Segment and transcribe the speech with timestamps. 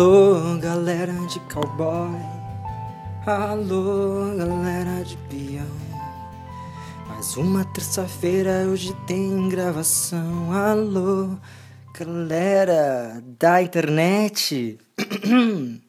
[0.00, 2.18] Alô, galera de cowboy.
[3.26, 5.66] Alô, galera de peão.
[7.06, 10.54] Mais uma terça-feira hoje tem gravação.
[10.54, 11.36] Alô,
[11.92, 14.78] galera da internet.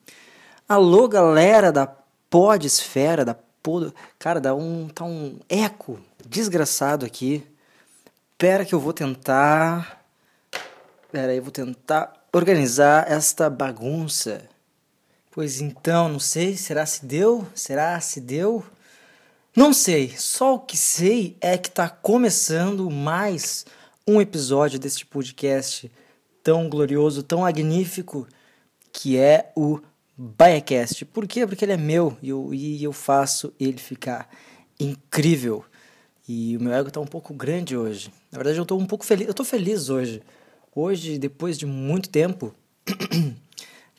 [0.67, 1.87] Alô, galera da
[2.29, 3.93] podesfera, da pod...
[4.19, 5.97] Cara, dá um tá um eco
[6.27, 7.47] desgraçado aqui.
[8.37, 10.03] Pera que eu vou tentar.
[11.13, 14.41] Pera aí, eu vou tentar organizar esta bagunça.
[15.31, 17.45] Pois então, não sei, será se deu?
[17.53, 18.63] Será se deu?
[19.55, 23.65] Não sei, só o que sei é que está começando mais
[24.07, 25.91] um episódio deste podcast
[26.41, 28.25] tão glorioso, tão magnífico,
[28.93, 29.81] que é o
[30.17, 31.03] BaiaCast.
[31.05, 31.45] Por quê?
[31.45, 34.29] Porque ele é meu e eu, e eu faço ele ficar
[34.79, 35.65] incrível.
[36.27, 38.11] E o meu ego está um pouco grande hoje.
[38.31, 39.27] Na verdade, eu estou um pouco feliz.
[39.27, 40.21] Eu estou feliz hoje
[40.73, 42.55] Hoje, depois de muito tempo,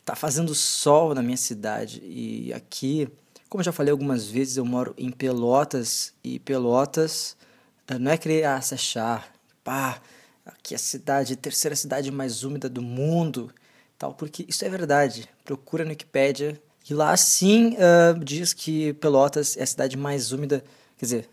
[0.06, 2.00] tá fazendo sol na minha cidade.
[2.02, 3.06] E aqui,
[3.50, 6.14] como já falei algumas vezes, eu moro em Pelotas.
[6.24, 7.36] E Pelotas
[7.86, 9.30] eh, não é querer ah, se achar,
[9.62, 10.00] pá,
[10.46, 13.52] aqui é a cidade, a terceira cidade mais úmida do mundo,
[13.98, 15.28] tal, porque isso é verdade.
[15.44, 16.58] Procura no Wikipedia.
[16.88, 20.64] E lá sim uh, diz que Pelotas é a cidade mais úmida,
[20.96, 21.28] quer dizer,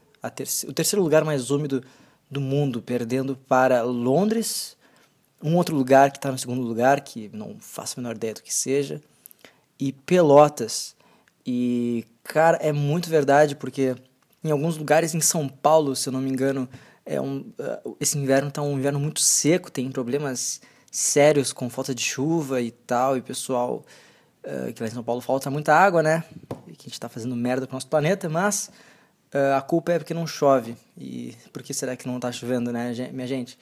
[0.68, 1.81] o terceiro lugar mais úmido
[2.30, 4.78] do mundo, perdendo para Londres
[5.42, 8.44] um outro lugar que está no segundo lugar, que não faço a menor ideia do
[8.44, 9.02] que seja,
[9.80, 10.96] e Pelotas.
[11.46, 13.96] E, cara, é muito verdade, porque
[14.44, 16.68] em alguns lugares em São Paulo, se eu não me engano,
[17.06, 21.94] é um, uh, esse inverno está um inverno muito seco, tem problemas sérios com falta
[21.96, 23.86] de chuva e tal, e pessoal
[24.44, 26.24] uh, que lá em São Paulo falta muita água, né?
[26.68, 28.70] E que a gente está fazendo merda com o nosso planeta, mas
[29.34, 30.76] uh, a culpa é porque não chove.
[30.98, 33.58] E por que será que não está chovendo, né, minha gente?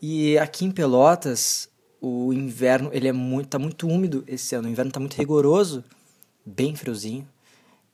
[0.00, 1.68] E aqui em Pelotas,
[2.00, 4.68] o inverno ele é muito, tá muito úmido esse ano.
[4.68, 5.84] O inverno está muito rigoroso,
[6.44, 7.26] bem friozinho.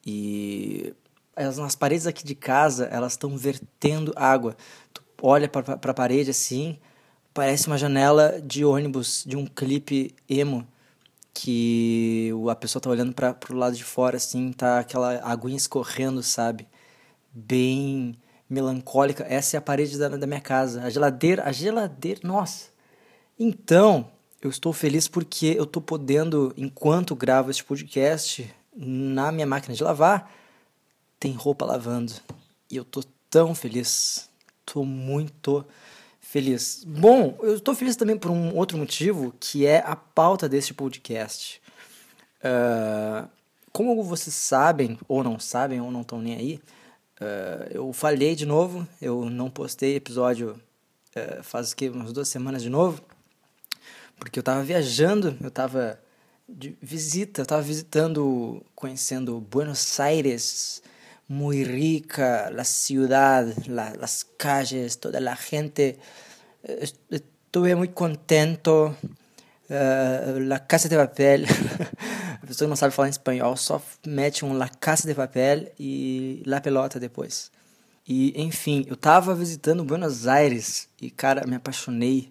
[0.05, 0.93] E
[1.37, 4.57] as, nas paredes aqui de casa, elas estão vertendo água.
[4.93, 6.79] Tu olha para a parede assim,
[7.33, 10.67] parece uma janela de ônibus de um clipe emo
[11.35, 16.23] que a pessoa tá olhando para pro lado de fora assim, tá aquela aguinha escorrendo,
[16.23, 16.69] sabe?
[17.33, 18.17] Bem
[18.49, 19.25] melancólica.
[19.29, 20.83] Essa é a parede da, da minha casa.
[20.83, 22.69] A geladeira, a geladeira, nossa.
[23.39, 24.11] Então,
[24.41, 29.83] eu estou feliz porque eu estou podendo, enquanto gravo este podcast, na minha máquina de
[29.83, 30.31] lavar,
[31.19, 32.13] tem roupa lavando.
[32.71, 34.29] E eu estou tão feliz.
[34.61, 35.65] Estou muito
[36.21, 36.83] feliz.
[36.85, 41.61] Bom, eu estou feliz também por um outro motivo, que é a pauta deste podcast.
[42.39, 43.29] Uh,
[43.73, 46.61] como vocês sabem, ou não sabem, ou não estão nem aí,
[47.23, 50.61] Uh, eu falhei de novo, eu não postei episódio
[51.15, 53.01] uh, faz que umas duas semanas de novo,
[54.19, 56.01] porque eu tava viajando, eu tava
[56.49, 60.83] de visita, eu tava visitando, conhecendo Buenos Aires,
[61.29, 66.01] muy rica, la ciudad, la, las calles, toda la gente.
[67.09, 68.97] Estuve muy contento.
[69.73, 71.45] Uh, la Casa de Papel.
[72.43, 76.43] a pessoa que não sabe falar espanhol só mete um La Casa de Papel e
[76.45, 77.51] La Pelota depois.
[78.07, 82.31] E, enfim, eu tava visitando Buenos Aires e, cara, me apaixonei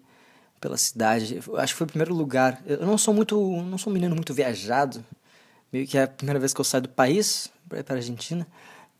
[0.60, 1.40] pela cidade.
[1.56, 2.62] Acho que foi o primeiro lugar.
[2.64, 5.04] Eu não sou muito, não sou um menino muito viajado.
[5.72, 8.46] Meio que é a primeira vez que eu saio do país para para Argentina.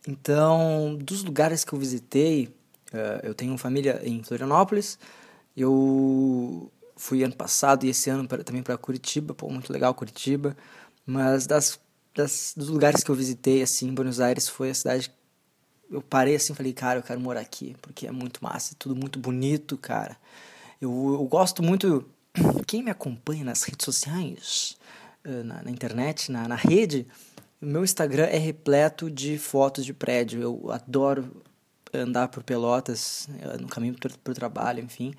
[0.05, 2.47] Então, dos lugares que eu visitei,
[2.91, 4.99] uh, eu tenho família em Florianópolis.
[5.55, 6.69] Eu
[7.03, 10.55] fui ano passado e esse ano pra, também para Curitiba, pô, muito legal Curitiba.
[11.05, 11.77] Mas das,
[12.15, 15.11] das, dos lugares que eu visitei, assim, Buenos Aires foi a cidade.
[15.91, 18.95] Eu parei assim falei, cara, eu quero morar aqui, porque é muito massa, é tudo
[18.95, 20.15] muito bonito, cara.
[20.81, 22.05] Eu, eu gosto muito.
[22.65, 24.77] Quem me acompanha nas redes sociais,
[25.25, 27.05] eh, na, na internet, na, na rede,
[27.61, 30.41] o meu Instagram é repleto de fotos de prédio.
[30.41, 31.43] Eu adoro
[31.93, 35.13] andar por Pelotas, eh, no caminho para o trabalho, enfim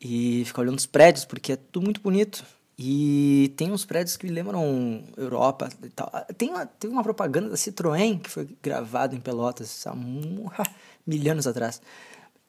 [0.00, 2.44] e ficar olhando os prédios, porque é tudo muito bonito.
[2.78, 6.10] E tem uns prédios que lembram Europa e tal.
[6.36, 9.94] Tem uma, tem uma propaganda da Citroën que foi gravada em Pelotas há
[11.06, 11.82] mil anos atrás,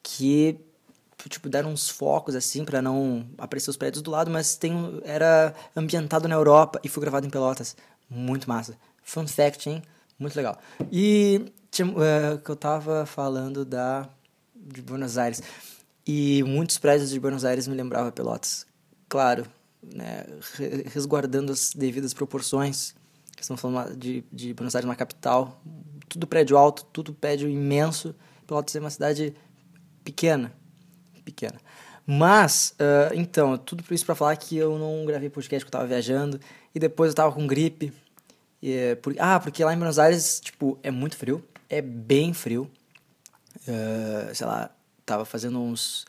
[0.02, 0.56] que
[1.28, 5.54] tipo deram uns focos assim para não aparecer os prédios do lado, mas tem era
[5.76, 7.76] ambientado na Europa e foi gravado em Pelotas.
[8.08, 8.76] Muito massa.
[9.02, 9.82] Fun fact, hein?
[10.18, 10.58] Muito legal.
[10.92, 14.08] E tinha, uh, que eu tava falando da
[14.54, 15.42] de Buenos Aires.
[16.06, 18.66] E muitos prédios de Buenos Aires me lembravam Pelotas.
[19.08, 19.46] Claro,
[19.82, 20.24] né,
[20.92, 22.94] resguardando as devidas proporções.
[23.38, 25.62] Estamos falando de, de Buenos Aires, uma capital.
[26.08, 28.14] Tudo prédio alto, tudo prédio imenso.
[28.46, 29.34] Pelotas é uma cidade
[30.04, 30.52] pequena.
[31.24, 31.60] Pequena.
[32.06, 35.86] Mas, uh, então, tudo isso para falar que eu não gravei podcast, que eu estava
[35.86, 36.40] viajando.
[36.74, 37.92] e depois eu tava com gripe.
[38.62, 42.70] E, por, ah, porque lá em Buenos Aires, tipo, é muito frio, é bem frio.
[43.60, 44.70] Uh, sei lá,
[45.10, 46.06] tava fazendo uns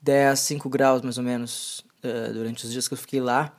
[0.00, 3.52] 10, 5 graus mais ou menos uh, durante os dias que eu fiquei lá.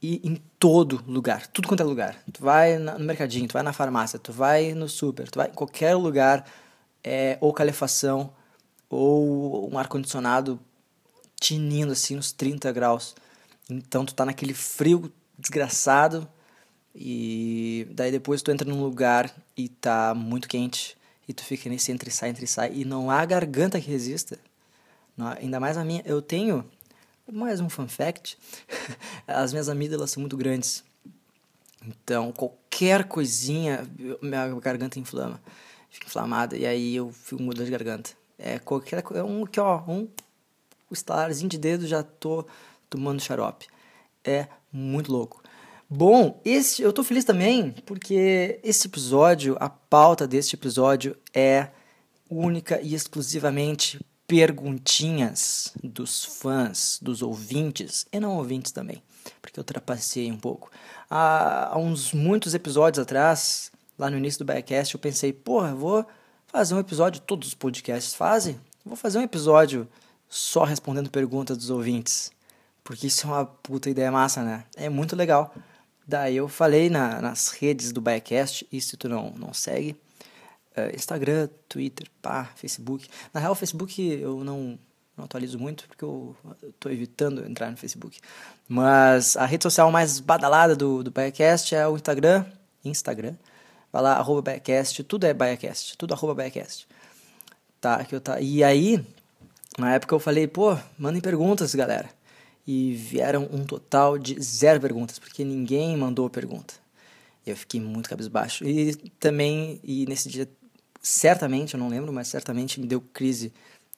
[0.00, 2.16] E em todo lugar, tudo quanto é lugar.
[2.32, 5.54] Tu vai no mercadinho, tu vai na farmácia, tu vai no super, tu vai em
[5.54, 6.46] qualquer lugar,
[7.02, 8.32] é ou calefação,
[8.88, 10.60] ou um ar-condicionado
[11.40, 13.16] tinindo assim uns 30 graus.
[13.68, 16.28] Então tu tá naquele frio desgraçado
[16.94, 20.96] e daí depois tu entra num lugar e tá muito quente
[21.28, 24.38] e tu fica nesse entre sai, entre sai e não há garganta que resista.
[25.16, 26.64] Não, ainda mais a minha, eu tenho
[27.32, 28.36] mais um fun fact,
[29.26, 30.84] as minhas amígdalas são muito grandes.
[31.86, 33.86] Então, qualquer coisinha,
[34.22, 35.40] minha garganta inflama,
[35.90, 38.10] fica inflamada e aí eu fico dor de garganta.
[38.38, 40.08] É qualquer é um que ó, um
[40.90, 42.46] estalarzinho de dedo já tô
[42.88, 43.66] tomando xarope.
[44.24, 45.42] É muito louco.
[45.88, 51.68] Bom, esse, eu tô feliz também porque esse episódio, a pauta deste episódio é
[52.28, 59.02] única e exclusivamente perguntinhas dos fãs, dos ouvintes e não ouvintes também,
[59.42, 60.70] porque eu trapacei um pouco.
[61.10, 66.06] Há, há uns muitos episódios atrás, lá no início do Backcast, eu pensei, porra, vou
[66.46, 69.86] fazer um episódio, todos os podcasts fazem, vou fazer um episódio
[70.28, 72.32] só respondendo perguntas dos ouvintes,
[72.82, 74.64] porque isso é uma puta ideia massa, né?
[74.74, 75.54] É muito legal.
[76.06, 79.96] Daí eu falei na, nas redes do Backcast, e se tu não, não segue,
[80.76, 83.08] uh, Instagram, Twitter, pá, Facebook.
[83.32, 84.78] Na real, o Facebook eu não,
[85.16, 86.36] não atualizo muito, porque eu
[86.68, 88.20] estou evitando entrar no Facebook.
[88.68, 92.44] Mas a rede social mais badalada do, do Backcast é o Instagram,
[92.84, 93.34] Instagram.
[93.90, 96.86] Vai lá, arroba Backcast, tudo é Backcast, tudo arroba Backcast.
[97.80, 98.40] Tá, que eu tá.
[98.40, 99.04] E aí,
[99.78, 102.10] na época eu falei, pô, mandem perguntas, galera
[102.66, 106.74] e vieram um total de zero perguntas, porque ninguém mandou pergunta.
[107.46, 108.64] Eu fiquei muito cabisbaixo.
[108.64, 110.48] E também, e nesse dia,
[111.00, 113.52] certamente, eu não lembro, mas certamente me deu crise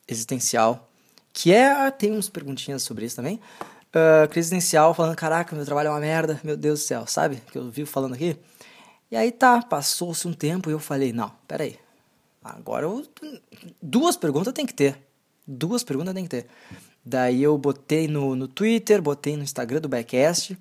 [0.08, 0.90] existencial,
[1.32, 5.88] que é, tem uns perguntinhas sobre isso também, uh, crise existencial, falando, caraca, meu trabalho
[5.88, 7.42] é uma merda, meu Deus do céu, sabe?
[7.50, 8.36] Que eu vivo falando aqui.
[9.10, 11.78] E aí tá, passou-se um tempo e eu falei, não, peraí,
[12.42, 13.06] agora eu,
[13.80, 14.98] duas perguntas tem que ter.
[15.46, 16.46] Duas perguntas tem que ter.
[17.04, 20.58] Daí eu botei no, no Twitter, botei no Instagram do Backcast,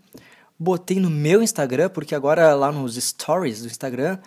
[0.60, 4.20] botei no meu Instagram, porque agora lá nos stories do Instagram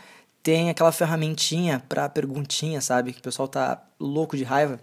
[0.42, 3.12] tem aquela ferramentinha pra perguntinha, sabe?
[3.12, 4.80] Que o pessoal tá louco de raiva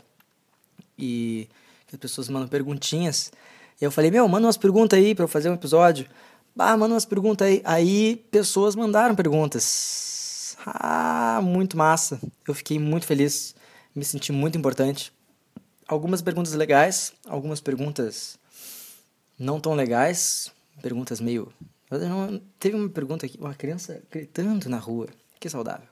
[0.98, 1.50] e
[1.92, 3.34] as pessoas mandam perguntinhas.
[3.82, 6.08] E eu falei, meu, manda umas perguntas aí pra eu fazer um episódio.
[6.58, 7.62] Ah, manda umas perguntas aí.
[7.66, 10.56] Aí pessoas mandaram perguntas.
[10.66, 12.18] Ah, muito massa.
[12.48, 13.54] Eu fiquei muito feliz,
[13.94, 15.12] me senti muito importante
[15.88, 18.38] algumas perguntas legais, algumas perguntas
[19.38, 20.52] não tão legais,
[20.82, 21.52] perguntas meio.
[22.60, 25.08] Teve uma pergunta aqui, uma criança gritando na rua,
[25.40, 25.88] que saudável.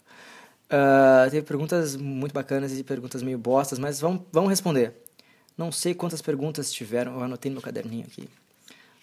[0.65, 4.93] Uh, teve perguntas muito bacanas e perguntas meio bostas, mas vamos, vamos responder.
[5.55, 8.27] Não sei quantas perguntas tiveram, eu anotei no meu caderninho aqui.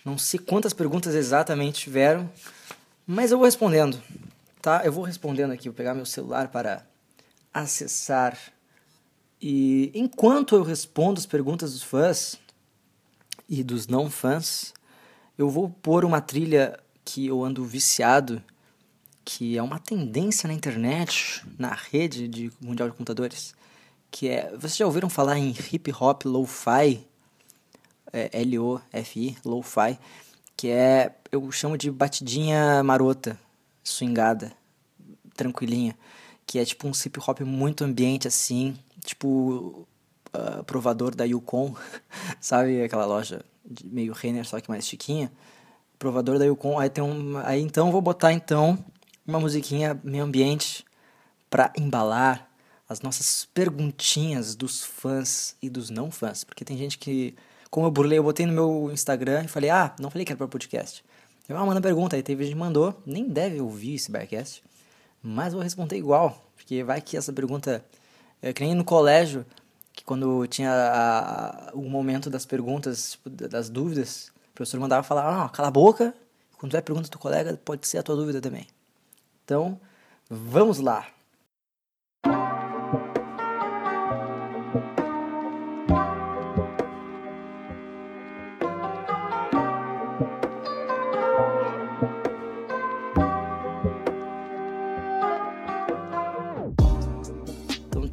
[0.05, 2.29] Não sei quantas perguntas exatamente tiveram,
[3.07, 4.03] mas eu vou respondendo,
[4.61, 4.83] tá?
[4.85, 6.85] Eu vou respondendo aqui, vou pegar meu celular para
[7.53, 8.37] acessar
[9.41, 12.39] e enquanto eu respondo as perguntas dos fãs
[13.49, 14.75] e dos não fãs,
[15.39, 18.43] eu vou pôr uma trilha que eu ando viciado,
[19.25, 23.55] que é uma tendência na internet, na rede de mundial de computadores,
[24.11, 27.07] que é, vocês já ouviram falar em hip hop lo-fi?
[28.13, 29.97] É, L-O-F-I, lo-fi,
[30.57, 33.39] que é, eu chamo de batidinha marota,
[33.85, 34.53] swingada,
[35.35, 35.97] tranquilinha,
[36.45, 39.87] que é tipo um hip hop muito ambiente assim, tipo
[40.35, 41.75] uh, provador da Yukon,
[42.41, 43.45] sabe aquela loja
[43.85, 45.31] meio Renner só que mais chiquinha?
[45.99, 48.79] Provador da Yukon, aí tem um, aí então vou botar então
[49.27, 50.85] uma musiquinha meio ambiente
[51.49, 52.51] para embalar
[52.89, 57.35] as nossas perguntinhas dos fãs e dos não fãs, porque tem gente que
[57.71, 60.39] como eu burlei, eu botei no meu Instagram e falei: "Ah, não falei que era
[60.39, 61.05] para podcast".
[61.49, 64.63] Eu ah, manda pergunta, aí teve gente que mandou, nem deve ouvir esse Bearcast,
[65.21, 67.85] mas vou responder igual, porque vai que essa pergunta
[68.43, 69.45] é que nem no colégio,
[69.93, 75.45] que quando tinha a, o momento das perguntas, tipo, das dúvidas, o professor mandava falar,
[75.45, 76.15] ah, cala a boca,
[76.59, 78.67] quando tiver pergunta do colega, pode ser a tua dúvida também.
[79.45, 79.81] Então,
[80.29, 81.07] vamos lá.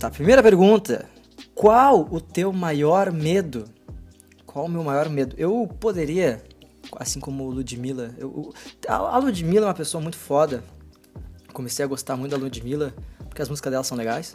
[0.07, 1.05] Tá, primeira pergunta.
[1.53, 3.65] Qual o teu maior medo?
[4.45, 5.35] Qual o meu maior medo?
[5.37, 6.41] Eu poderia
[6.95, 8.15] assim como Ludmilla.
[8.17, 8.53] Eu,
[8.87, 10.63] a Ludmilla é uma pessoa muito foda.
[11.51, 12.93] Comecei a gostar muito da Ludmilla,
[13.27, 14.33] porque as músicas dela são legais.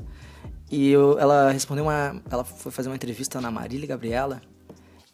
[0.71, 2.21] E eu, ela respondeu uma.
[2.31, 4.43] Ela foi fazer uma entrevista na Marília Gabriela.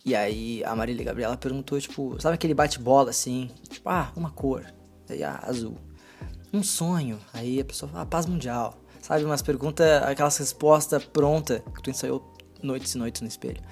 [0.05, 3.49] E aí a Marília Gabriela perguntou, tipo, sabe aquele bate-bola assim?
[3.69, 4.67] Tipo, ah, uma cor.
[5.09, 5.77] Aí, ah, azul.
[6.53, 7.21] Um sonho.
[7.33, 8.75] Aí a pessoa fala, ah, paz mundial.
[9.09, 12.31] Sabe, umas perguntas, aquelas respostas pronta que tu ensaiou
[12.63, 13.63] noites e noites no espelho.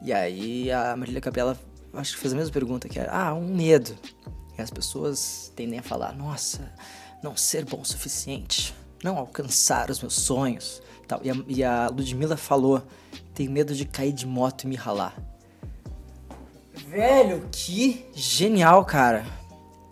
[0.00, 1.58] E aí a Marília Gabriela,
[1.92, 3.96] acho que fez a mesma pergunta, que era, ah, um medo.
[4.56, 6.72] E as pessoas tendem a falar, nossa,
[7.20, 10.80] não ser bom o suficiente, não alcançar os meus sonhos.
[11.08, 11.20] Tal.
[11.24, 12.80] E, a, e a Ludmilla falou,
[13.34, 15.16] tenho medo de cair de moto e me ralar.
[16.88, 19.26] Velho, que genial, cara.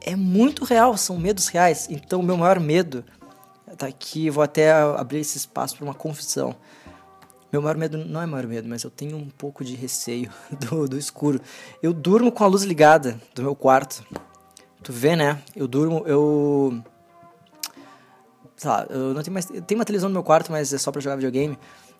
[0.01, 1.89] É muito real, são medos reais.
[1.91, 3.05] Então, meu maior medo
[3.77, 6.55] tá aqui, vou até abrir esse espaço para uma confissão.
[7.53, 10.29] Meu maior medo não é maior medo, mas eu tenho um pouco de receio
[10.69, 11.41] do, do escuro.
[11.83, 14.05] Eu durmo com a luz ligada do meu quarto.
[14.83, 15.41] Tu vê, né?
[15.55, 16.83] Eu durmo, eu.
[18.57, 19.49] Sei lá, eu não tenho mais.
[19.51, 21.57] Eu tenho uma televisão no meu quarto, mas é só pra jogar videogame.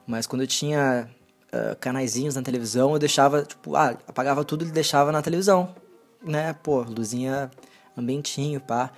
[0.07, 1.09] Mas quando eu tinha
[1.53, 5.75] uh, canaizinhos na televisão, eu deixava, tipo, ah, apagava tudo e deixava na televisão.
[6.23, 6.53] Né?
[6.63, 7.51] Pô, luzinha
[7.97, 8.91] ambientinho, pá.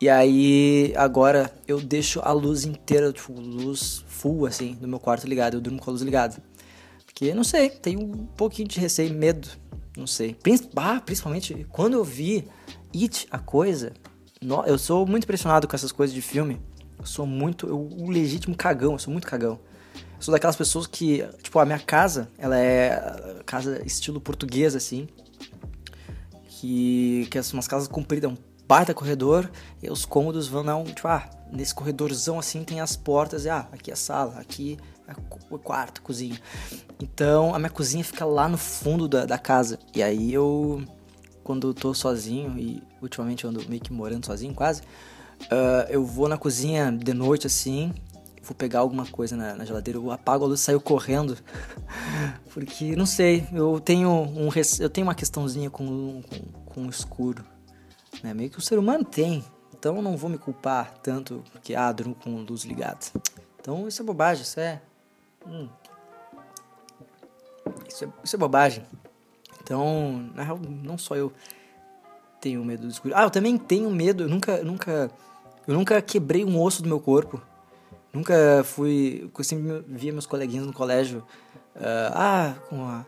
[0.00, 5.26] E aí, agora eu deixo a luz inteira, tipo, luz full, assim, no meu quarto
[5.26, 5.58] ligado.
[5.58, 6.42] Eu durmo com a luz ligada.
[7.04, 9.46] Porque, não sei, tenho um pouquinho de receio, medo,
[9.94, 10.34] não sei.
[10.74, 12.48] Ah, principalmente quando eu vi
[12.94, 13.92] It, a coisa.
[14.66, 16.58] eu sou muito impressionado com essas coisas de filme.
[16.98, 17.66] Eu sou muito.
[17.66, 19.60] Eu, um legítimo cagão, eu sou muito cagão.
[19.94, 21.22] Eu sou daquelas pessoas que.
[21.42, 25.08] Tipo, a minha casa, ela é casa estilo portuguesa, assim.
[26.48, 27.28] Que.
[27.30, 29.50] Que são umas casas compridas, um baita corredor
[29.82, 33.66] e os cômodos vão não, tipo, ah, nesse corredorzão assim tem as portas, e ah,
[33.72, 35.12] aqui é a sala, aqui é
[35.50, 36.40] o quarto, cozinha.
[37.02, 39.76] Então a minha cozinha fica lá no fundo da, da casa.
[39.92, 40.84] E aí eu,
[41.42, 46.04] quando eu tô sozinho, e ultimamente eu ando meio que morando sozinho quase, uh, eu
[46.04, 47.92] vou na cozinha de noite assim,
[48.40, 51.36] vou pegar alguma coisa na, na, geladeira, eu apago a luz e saio correndo.
[52.54, 54.48] Porque, não sei, eu tenho, um,
[54.78, 57.44] eu tenho uma questãozinha com, com, com o escuro.
[58.22, 58.34] Né?
[58.34, 59.44] Meio que o ser humano tem.
[59.72, 63.06] Então não vou me culpar tanto porque ah, durmo com luz ligada.
[63.60, 64.80] Então isso é bobagem, isso é.
[65.46, 65.68] Hum.
[67.88, 68.84] Isso, é isso é bobagem.
[69.62, 71.32] Então, na real, não só eu
[72.40, 73.14] tenho medo do escuro.
[73.16, 74.24] Ah, eu também tenho medo.
[74.24, 75.10] Eu nunca, nunca,
[75.66, 77.40] eu nunca quebrei um osso do meu corpo.
[78.12, 79.30] Nunca fui.
[79.36, 81.20] Eu sempre via meus coleguinhas no colégio.
[81.76, 83.06] Uh, ah, com a,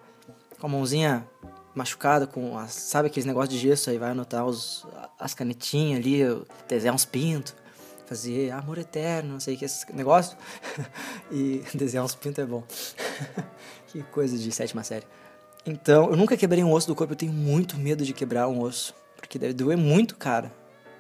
[0.61, 1.27] com a mãozinha
[1.75, 4.87] machucada com, sabe aqueles negócios de gesso, aí vai anotar os,
[5.19, 6.23] as canetinhas ali,
[6.69, 7.55] desenhar uns pintos,
[8.07, 10.37] fazer amor eterno, não sei o que, esse negócio.
[11.33, 12.63] e desenhar uns pintos é bom.
[13.89, 15.07] que coisa de sétima série.
[15.65, 18.61] Então, eu nunca quebrei um osso do corpo, eu tenho muito medo de quebrar um
[18.61, 20.53] osso, porque deve doer muito, cara.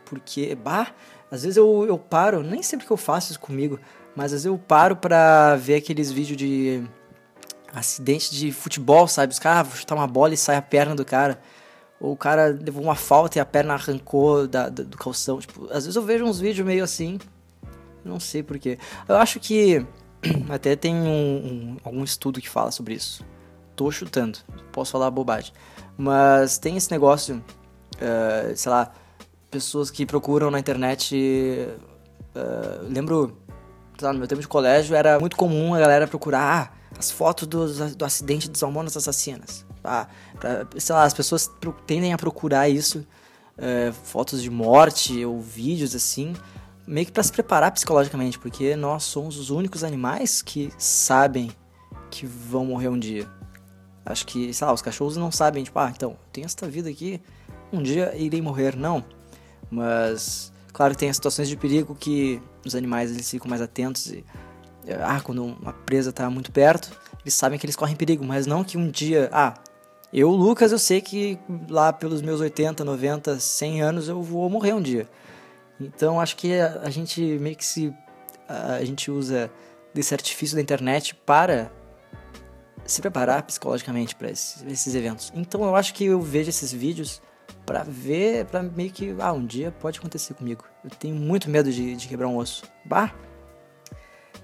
[0.05, 0.95] Porque, bah,
[1.31, 3.79] às vezes eu, eu paro, nem sempre que eu faço isso comigo,
[4.15, 6.83] mas às vezes eu paro pra ver aqueles vídeos de
[7.75, 9.33] acidente de futebol, sabe?
[9.33, 11.41] Os caras ah, chutar uma bola e sai a perna do cara.
[12.01, 15.39] Ou o cara levou uma falta e a perna arrancou da, da, do calção.
[15.39, 17.19] Tipo, às vezes eu vejo uns vídeos meio assim.
[18.05, 18.79] Não sei porquê.
[19.09, 19.87] Eu acho que
[20.51, 23.25] até tem um, um, algum estudo que fala sobre isso.
[23.75, 24.39] Tô chutando,
[24.71, 25.53] posso falar bobagem.
[25.97, 28.93] Mas tem esse negócio, uh, sei lá,
[29.51, 31.17] pessoas que procuram na internet.
[32.35, 33.39] Uh, lembro,
[34.01, 36.82] lá, no meu tempo de colégio era muito comum a galera procurar.
[37.03, 39.67] As fotos do, do acidente dos hormônios assassinas.
[39.83, 40.07] Tá?
[40.39, 41.51] Pra, sei lá, as pessoas
[41.85, 43.05] tendem a procurar isso,
[43.59, 46.33] é, fotos de morte ou vídeos assim,
[46.87, 51.51] meio que para se preparar psicologicamente, porque nós somos os únicos animais que sabem
[52.09, 53.29] que vão morrer um dia.
[54.07, 57.21] Acho que, sei lá, os cachorros não sabem, tipo, ah, então, tenho esta vida aqui,
[57.73, 58.77] um dia irei morrer.
[58.77, 59.05] Não.
[59.69, 64.25] Mas, claro tem as situações de perigo que os animais eles ficam mais atentos e
[65.01, 66.91] ah, quando uma presa está muito perto,
[67.23, 69.55] eles sabem que eles correm perigo, mas não que um dia, ah,
[70.13, 74.73] eu, Lucas, eu sei que lá pelos meus 80, 90, 100 anos eu vou morrer
[74.73, 75.09] um dia.
[75.81, 77.95] Então acho que a, a gente meio que se
[78.49, 79.51] a gente usa
[79.95, 81.71] desse artifício da internet para
[82.85, 85.33] se preparar psicologicamente para esses, esses, eventos.
[85.35, 87.23] Então eu acho que eu vejo esses vídeos
[87.65, 90.65] para ver, para meio que, ah, um dia pode acontecer comigo.
[90.85, 92.65] Eu tenho muito medo de, de quebrar um osso.
[92.85, 93.15] Bah,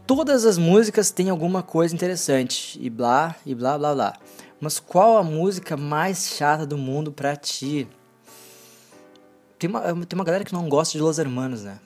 [0.09, 4.15] todas as músicas têm alguma coisa interessante e blá e blá blá blá.
[4.59, 7.87] Mas qual a música mais chata do mundo pra ti?
[9.59, 11.79] Tem uma, tem uma galera que não gosta de Los Hermanos, né?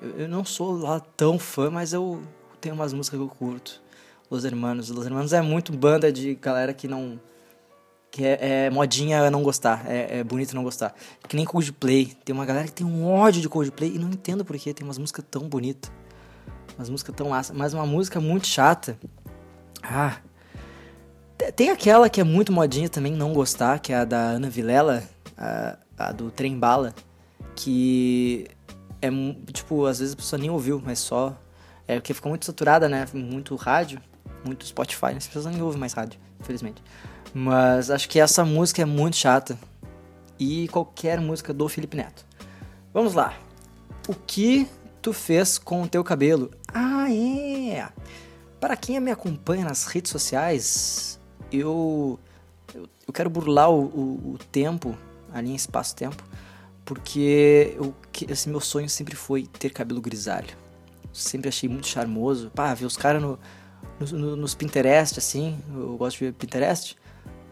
[0.00, 2.20] Eu, eu não sou lá tão fã, mas eu
[2.60, 3.80] tenho umas músicas que eu curto.
[4.30, 4.90] Los Hermanos.
[4.90, 7.18] Los Hermanos é muito banda de galera que não
[8.10, 10.94] que é, é modinha não gostar, é, é, bonito não gostar.
[11.26, 12.14] Que nem Coldplay.
[12.22, 14.74] Tem uma galera que tem um ódio de Coldplay e não entendo porquê.
[14.74, 15.90] Tem umas músicas tão bonitas.
[16.82, 17.56] Umas músicas tão massas.
[17.56, 18.98] Mas uma música muito chata.
[19.82, 20.16] Ah.
[21.54, 25.02] Tem aquela que é muito modinha também não gostar, que é a da Ana Vilela,
[25.36, 26.92] a, a do Trem Bala.
[27.54, 28.48] Que
[29.00, 29.08] é,
[29.52, 31.36] tipo, às vezes a pessoa nem ouviu, mas só.
[31.86, 33.06] É porque ficou muito saturada, né?
[33.12, 34.00] Muito rádio,
[34.44, 35.16] muito Spotify, né?
[35.18, 36.82] as pessoas nem ouvem mais rádio, infelizmente.
[37.34, 39.58] Mas acho que essa música é muito chata.
[40.38, 42.24] E qualquer música do Felipe Neto.
[42.92, 43.34] Vamos lá.
[44.08, 44.68] O que
[45.02, 46.52] tu fez com o teu cabelo?
[46.72, 47.88] Ah, é!
[48.60, 52.18] Para quem me acompanha nas redes sociais, eu,
[52.72, 54.96] eu, eu quero burlar o, o, o tempo,
[55.32, 56.22] a linha espaço-tempo,
[56.84, 57.92] porque eu,
[58.28, 60.56] esse meu sonho sempre foi ter cabelo grisalho.
[61.12, 62.50] Sempre achei muito charmoso.
[62.54, 63.38] Pá, ver os caras no,
[64.12, 66.96] no, nos Pinterest, assim, eu gosto de ver Pinterest.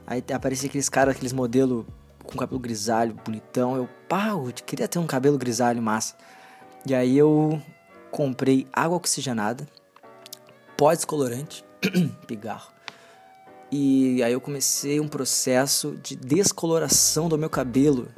[0.06, 1.84] Aí aparecia aqueles caras, aqueles modelos
[2.24, 3.76] com cabelo grisalho, bonitão.
[3.76, 6.14] Eu, pá, eu queria ter um cabelo grisalho massa.
[6.86, 7.60] E aí eu
[8.10, 9.66] comprei água oxigenada,
[10.76, 11.64] pó descolorante,
[12.26, 12.72] pigarro.
[13.70, 18.08] E aí eu comecei um processo de descoloração do meu cabelo.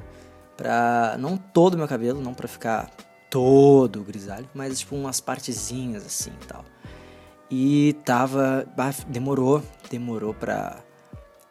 [0.57, 1.17] Pra.
[1.19, 2.91] Não todo o meu cabelo, não pra ficar
[3.31, 6.65] todo grisalho, mas tipo umas partezinhas assim e tal.
[7.51, 8.67] E tava.
[9.09, 10.83] Demorou, demorou pra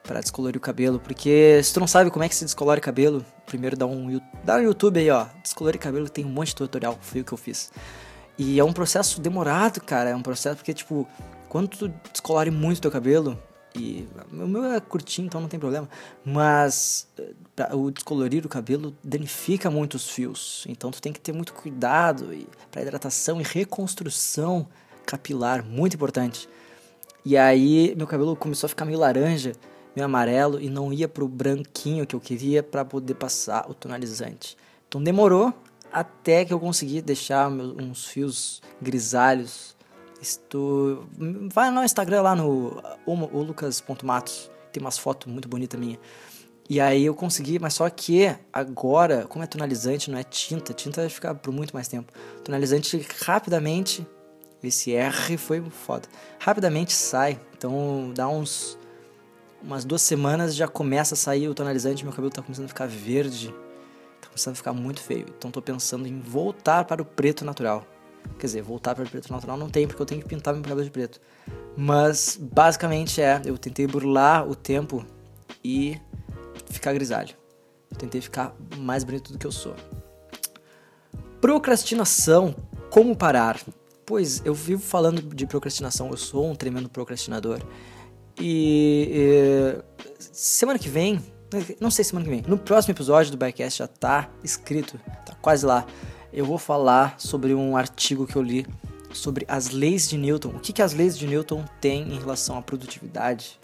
[0.04, 2.84] para descolorir o cabelo, porque se tu não sabe como é que se descolore o
[2.84, 6.56] cabelo, primeiro dá um, dá um YouTube aí, ó, descolorir cabelo, tem um monte de
[6.56, 7.70] tutorial, foi o que eu fiz.
[8.38, 11.06] E é um processo demorado, cara, é um processo porque, tipo,
[11.50, 13.38] quando tu descolore muito teu cabelo,
[13.76, 15.88] e o meu é curtinho, então não tem problema,
[16.26, 21.20] mas eh, pra, o descolorir o cabelo danifica muito os fios, então tu tem que
[21.20, 24.68] ter muito cuidado e, hidratação e reconstrução
[25.06, 26.50] capilar, muito importante.
[27.24, 29.54] E aí meu cabelo começou a ficar meio laranja,
[29.96, 34.58] meio amarelo e não ia pro branquinho que eu queria para poder passar o tonalizante.
[34.88, 35.54] Então demorou
[35.92, 39.76] até que eu consegui deixar meus, uns fios grisalhos.
[40.22, 41.06] Estou...
[41.54, 46.00] Vai no Instagram lá no lucas.matos, tem umas fotos muito bonitas minha.
[46.70, 51.02] E aí eu consegui, mas só que agora, como é tonalizante, não é tinta, tinta
[51.02, 52.14] vai ficar por muito mais tempo.
[52.46, 54.08] Tonalizante rapidamente,
[54.64, 56.08] esse R foi foda.
[56.40, 58.78] Rapidamente sai, então dá uns
[59.64, 62.88] umas duas semanas já começa a sair o tonalizante, meu cabelo tá começando a ficar
[62.88, 63.54] verde,
[64.20, 65.26] tá começando a ficar muito feio.
[65.38, 67.86] Então tô pensando em voltar para o preto natural.
[68.38, 70.64] Quer dizer, voltar para o preto natural não tem, porque eu tenho que pintar meu
[70.64, 71.20] cabelo de preto.
[71.76, 75.06] Mas basicamente é, eu tentei burlar o tempo
[75.64, 76.00] e
[76.70, 77.36] ficar grisalho.
[77.90, 79.76] Eu tentei ficar mais bonito do que eu sou.
[81.40, 82.56] Procrastinação,
[82.90, 83.60] como parar?
[84.06, 87.60] Pois eu vivo falando de procrastinação, eu sou um tremendo procrastinador.
[88.42, 91.22] E, e, semana que vem,
[91.80, 95.66] não sei semana que vem, no próximo episódio do Bycast já tá escrito, tá quase
[95.66, 95.86] lá.
[96.34, 98.66] Eu vou falar sobre um artigo que eu li
[99.14, 100.50] sobre as leis de Newton.
[100.50, 103.60] O que, que as leis de Newton têm em relação à produtividade.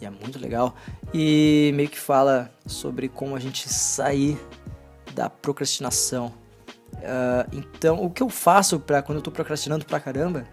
[0.00, 0.74] E é muito legal.
[1.12, 4.38] E meio que fala sobre como a gente sair
[5.14, 6.32] da procrastinação.
[6.94, 10.46] Uh, então, o que eu faço para quando eu tô procrastinando pra caramba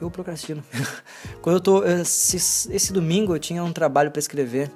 [0.00, 0.62] eu procrastino.
[1.42, 1.84] Quando eu tô.
[1.84, 2.36] Esse,
[2.72, 4.70] esse, domingo eu tinha um trabalho para escrever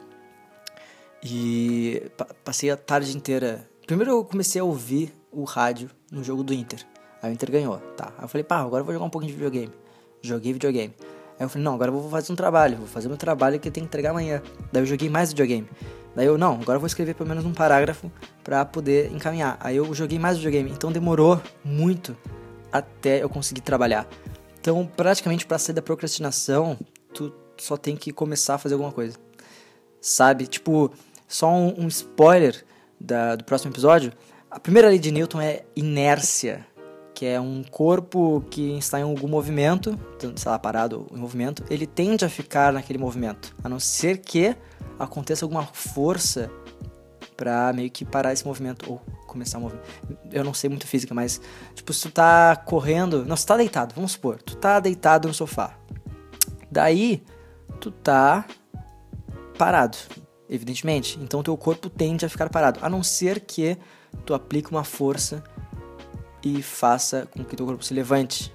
[1.22, 2.11] e
[2.44, 3.68] passei a tarde inteira.
[3.87, 6.85] Primeiro eu comecei a ouvir o rádio no jogo do Inter.
[7.22, 8.12] Aí o Inter ganhou, tá.
[8.18, 9.72] Aí eu falei, pá, agora eu vou jogar um pouquinho de videogame.
[10.20, 10.94] Joguei videogame.
[11.38, 13.68] Aí eu falei, não, agora eu vou fazer um trabalho, vou fazer meu trabalho que
[13.68, 14.42] eu tenho que entregar amanhã.
[14.72, 15.68] Daí eu joguei mais videogame.
[16.14, 18.11] Daí eu, não, agora eu vou escrever pelo menos um parágrafo
[18.44, 19.56] para poder encaminhar.
[19.61, 20.70] Aí eu joguei mais videogame.
[20.70, 22.16] Então demorou muito
[22.70, 24.06] até eu conseguir trabalhar.
[24.62, 26.79] Então, praticamente para sair da procrastinação,
[27.12, 29.16] tu só tem que começar a fazer alguma coisa.
[30.01, 30.46] Sabe?
[30.46, 30.92] Tipo,
[31.27, 32.64] só um, um spoiler
[32.98, 34.12] da, do próximo episódio.
[34.48, 36.64] A primeira lei de Newton é inércia,
[37.12, 41.85] que é um corpo que está em algum movimento, sei lá, parado em movimento, ele
[41.85, 44.55] tende a ficar naquele movimento, a não ser que
[44.96, 46.48] aconteça alguma força
[47.37, 49.81] para meio que parar esse movimento ou começar a mover.
[50.31, 51.40] Eu não sei muito física, mas
[51.75, 55.29] tipo, se tu tá correndo, não, se tu tá deitado, vamos supor, tu tá deitado
[55.29, 55.77] no sofá.
[56.71, 57.23] Daí
[57.81, 58.45] tu tá
[59.59, 59.99] parado,
[60.49, 61.18] evidentemente.
[61.21, 63.77] Então teu corpo tende a ficar parado, a não ser que
[64.25, 65.42] tu aplique uma força
[66.42, 68.53] e faça com que teu corpo se levante.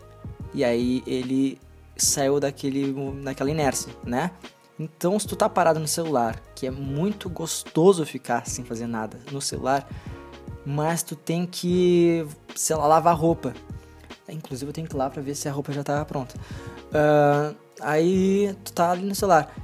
[0.54, 1.60] E aí ele
[1.96, 4.32] saiu daquele daquela inércia, né?
[4.80, 9.18] Então, se tu tá parado no celular, que é muito gostoso ficar sem fazer nada
[9.32, 9.88] no celular,
[10.68, 13.54] mas tu tem que, sei lá, lavar roupa.
[14.28, 16.36] Inclusive eu tenho que ir lá pra ver se a roupa já tá pronta.
[16.88, 19.56] Uh, aí tu tá ali no celular.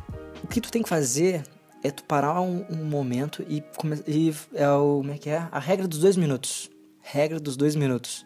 [0.42, 1.44] O que tu tem que fazer
[1.84, 3.62] é tu parar um, um momento e,
[4.08, 5.46] e é o, como é que é?
[5.52, 6.72] A regra dos dois minutos.
[7.02, 8.26] Regra dos dois minutos.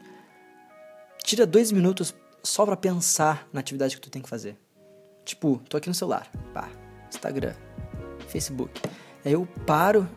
[1.23, 2.13] Tira dois minutos
[2.43, 4.55] só para pensar na atividade que tu tem que fazer.
[5.25, 6.69] Tipo, tô aqui no celular, pá,
[7.09, 7.55] Instagram,
[8.27, 8.79] Facebook.
[9.25, 10.07] Aí eu paro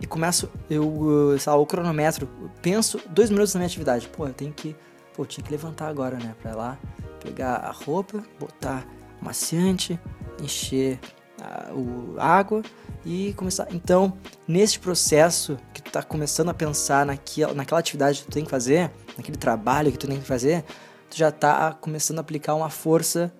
[0.00, 2.28] e começo, eu, sei lá, o cronômetro,
[2.60, 4.08] penso dois minutos na minha atividade.
[4.08, 4.76] Pô, eu tenho que,
[5.14, 6.78] pô, tinha que levantar agora, né, pra ir lá,
[7.22, 8.86] pegar a roupa, botar
[9.20, 9.98] maciante,
[10.42, 10.98] encher
[11.40, 12.62] a, o, água
[13.04, 13.68] e começar.
[13.70, 14.12] Então,
[14.46, 18.50] nesse processo que tu tá começando a pensar naquela, naquela atividade que tu tem que
[18.50, 20.62] fazer, naquele trabalho que tu tem que fazer,
[21.08, 23.32] tu já tá começando a aplicar uma força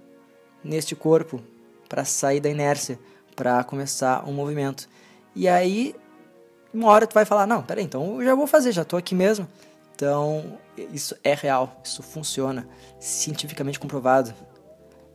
[0.64, 1.42] neste corpo
[1.88, 2.98] para sair da inércia,
[3.34, 4.88] para começar um movimento.
[5.34, 5.94] E aí,
[6.72, 9.14] uma hora tu vai falar: "Não, peraí, então eu já vou fazer, já tô aqui
[9.14, 9.48] mesmo".
[9.96, 12.68] Então, isso é real, isso funciona,
[13.00, 14.34] cientificamente comprovado.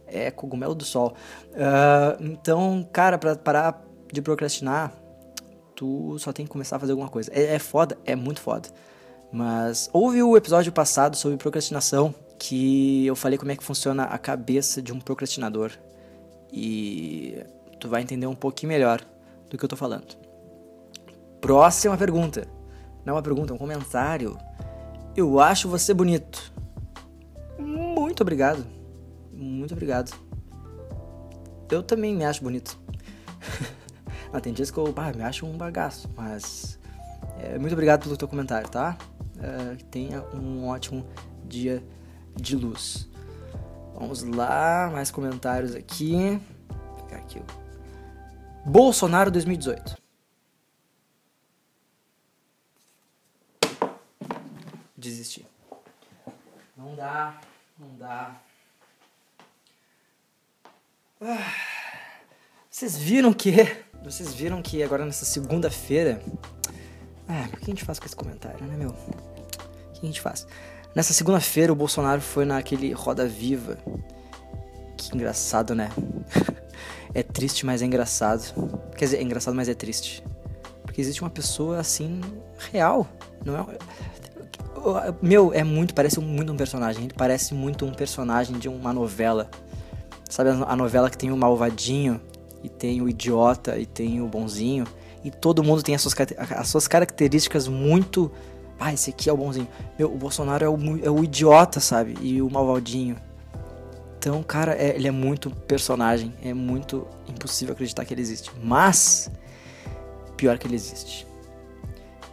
[0.07, 1.15] É cogumelo do sol.
[1.51, 4.91] Uh, então, cara, para parar de procrastinar,
[5.75, 7.31] tu só tem que começar a fazer alguma coisa.
[7.31, 8.69] É, é foda, é muito foda.
[9.31, 14.17] Mas ouve o episódio passado sobre procrastinação, que eu falei como é que funciona a
[14.17, 15.71] cabeça de um procrastinador.
[16.51, 17.37] E
[17.79, 18.99] tu vai entender um pouquinho melhor
[19.47, 20.30] do que eu tô falando.
[21.41, 22.47] Próxima pergunta.
[23.03, 24.37] Não é uma pergunta, é um comentário.
[25.15, 26.53] Eu acho você bonito.
[27.57, 28.65] Muito obrigado.
[29.33, 30.13] Muito obrigado.
[31.69, 32.77] Eu também me acho bonito.
[34.31, 36.79] ah, tem dias que eu me acho um bagaço, mas.
[37.39, 38.95] É, muito obrigado pelo teu comentário, tá?
[39.37, 41.05] Uh, tenha um ótimo
[41.45, 41.83] dia
[42.35, 43.09] de luz.
[43.95, 46.39] Vamos lá, mais comentários aqui.
[46.69, 47.41] Vou pegar aqui.
[48.65, 50.00] Bolsonaro 2018.
[55.01, 55.47] Desistir.
[56.77, 57.41] Não dá,
[57.77, 58.39] não dá.
[61.19, 61.53] Ah,
[62.69, 63.51] vocês viram que.
[64.03, 66.21] Vocês viram que agora nessa segunda-feira.
[67.27, 68.95] Ah, o que a gente faz com esse comentário, né, meu?
[69.93, 70.45] que a gente faz?
[70.93, 73.79] Nessa segunda-feira, o Bolsonaro foi naquele Roda Viva.
[74.97, 75.89] Que engraçado, né?
[77.15, 78.79] é triste, mas é engraçado.
[78.95, 80.23] Quer dizer, é engraçado, mas é triste.
[80.83, 82.21] Porque existe uma pessoa assim,
[82.71, 83.07] real.
[83.43, 83.77] Não é.
[85.21, 87.05] Meu, é muito, parece muito um personagem.
[87.05, 89.49] Ele parece muito um personagem de uma novela.
[90.29, 92.21] Sabe a novela que tem o malvadinho,
[92.63, 94.85] e tem o idiota, e tem o bonzinho.
[95.23, 96.15] E todo mundo tem as suas,
[96.55, 98.31] as suas características muito
[98.83, 99.67] ah, esse aqui é o bonzinho.
[99.97, 102.17] Meu, o Bolsonaro é o, é o idiota, sabe?
[102.19, 103.15] E o malvadinho.
[104.17, 106.33] Então, cara, é, ele é muito personagem.
[106.43, 108.51] É muito impossível acreditar que ele existe.
[108.63, 109.29] Mas,
[110.35, 111.27] pior que ele existe.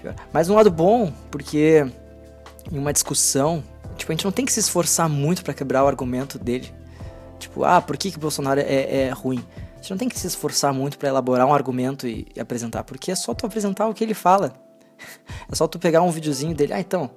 [0.01, 0.15] Pior.
[0.33, 1.87] Mas um lado bom, porque
[2.71, 3.63] em uma discussão,
[3.97, 6.73] tipo, a gente não tem que se esforçar muito para quebrar o argumento dele.
[7.39, 9.43] Tipo, ah, por que, que Bolsonaro é, é ruim?
[9.75, 12.83] A gente não tem que se esforçar muito para elaborar um argumento e, e apresentar,
[12.85, 14.53] porque é só tu apresentar o que ele fala.
[15.51, 17.09] É só tu pegar um videozinho dele, ah, então,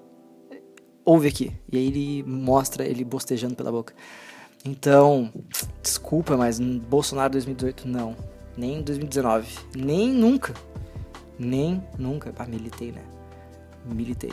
[1.03, 1.51] ouve aqui.
[1.71, 3.93] E aí ele mostra ele bostejando pela boca.
[4.63, 5.33] Então,
[5.81, 8.15] desculpa, mas Bolsonaro 2018 não.
[8.55, 9.47] Nem 2019.
[9.75, 10.53] Nem nunca.
[11.37, 12.33] Nem nunca.
[12.37, 13.01] Ah, militei, né?
[13.85, 14.31] Militei.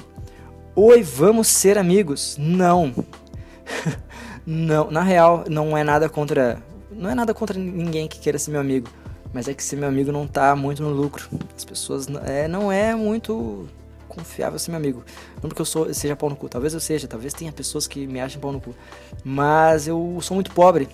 [0.81, 2.37] Oi, vamos ser amigos?
[2.39, 2.95] Não.
[4.47, 6.63] não, na real, não é nada contra.
[6.89, 8.89] Não é nada contra ninguém que queira ser meu amigo.
[9.35, 11.29] Mas é que ser meu amigo não tá muito no lucro.
[11.57, 13.69] As pessoas é, não é muito
[14.09, 15.05] confiável ser meu amigo.
[15.43, 16.49] Não porque eu sou, seja pau no cu.
[16.49, 18.73] Talvez eu seja, talvez tenha pessoas que me achem pau no cu.
[19.25, 20.89] Mas eu sou muito pobre.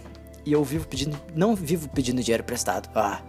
[0.46, 1.14] E eu vivo pedindo.
[1.34, 2.88] Não vivo pedindo dinheiro emprestado.
[2.94, 3.20] Ah.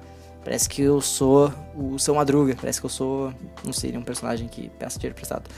[0.42, 2.56] Parece que eu sou o seu Madruga.
[2.56, 3.34] Parece que eu sou.
[3.66, 5.50] Não sei, um personagem que peça dinheiro emprestado.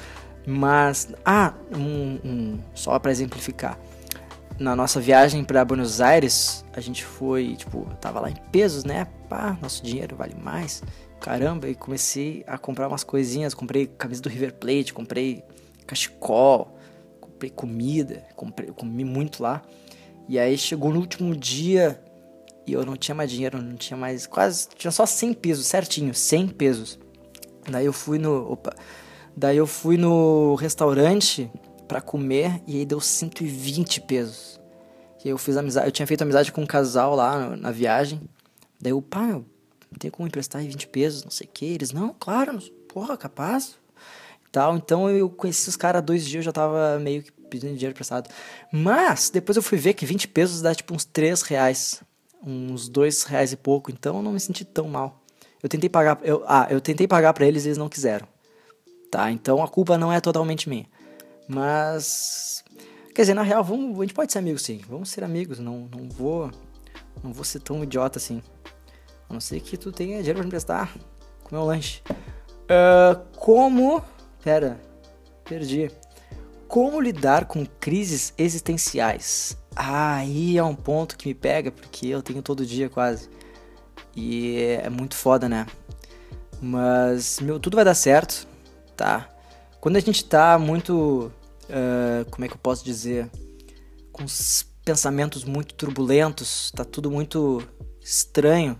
[0.48, 1.10] Mas.
[1.26, 3.78] Ah, um, um só para exemplificar
[4.60, 9.06] na nossa viagem para Buenos Aires, a gente foi, tipo, tava lá em pesos, né?
[9.30, 10.82] Pá, nosso dinheiro vale mais.
[11.20, 13.54] Caramba, e comecei a comprar umas coisinhas.
[13.54, 15.44] Comprei camisa do River Plate, comprei
[15.86, 16.76] cachecol,
[17.22, 19.62] comprei comida, comprei, comi muito lá.
[20.28, 22.02] E aí chegou no último dia
[22.66, 24.26] e eu não tinha mais dinheiro, não tinha mais.
[24.26, 24.70] Quase.
[24.70, 27.00] Tinha só 100 pesos, certinho, 100 pesos.
[27.70, 28.52] Daí eu fui no.
[28.52, 28.76] Opa!
[29.38, 31.48] Daí eu fui no restaurante
[31.88, 34.60] para comer e aí deu 120 pesos.
[35.24, 38.20] E eu fiz amizade, eu tinha feito amizade com um casal lá na viagem.
[38.82, 39.46] Daí eu, meu,
[40.00, 41.66] tem como emprestar 20 pesos, não sei o que.
[41.66, 43.78] Eles, não, claro, porra, capaz.
[44.52, 47.92] Tal, então eu conheci os caras dois dias, eu já tava meio que pedindo dinheiro
[47.92, 48.28] emprestado.
[48.74, 52.02] Mas depois eu fui ver que 20 pesos dá tipo uns 3 reais.
[52.44, 55.22] Uns 2 reais e pouco, então eu não me senti tão mal.
[55.62, 58.28] Eu tentei pagar, eu, ah, eu tentei pagar para eles e eles não quiseram.
[59.10, 60.86] Tá, então a culpa não é totalmente minha.
[61.48, 62.64] Mas.
[63.16, 64.82] Quer dizer, na real, vamos, a gente pode ser amigos sim.
[64.88, 65.60] Vamos ser amigos.
[65.60, 66.52] Não, não vou.
[67.24, 68.44] Não vou ser tão idiota assim.
[69.30, 70.96] A não ser que tu tenha dinheiro pra me emprestar.
[71.44, 72.02] Comer um lanche.
[72.10, 74.04] Uh, como.
[74.44, 74.80] Pera.
[75.46, 75.90] Perdi.
[76.68, 79.58] Como lidar com crises existenciais?
[79.76, 83.30] Aí é um ponto que me pega, porque eu tenho todo dia quase.
[84.16, 85.66] E é muito foda, né?
[86.62, 88.48] Mas, meu, tudo vai dar certo,
[88.98, 89.30] tá?
[89.80, 91.32] Quando a gente tá muito.
[91.70, 93.30] Uh, como é que eu posso dizer?
[94.12, 97.62] Com os pensamentos muito turbulentos, tá tudo muito
[98.02, 98.80] estranho.